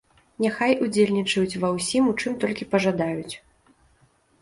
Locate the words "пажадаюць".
2.75-3.33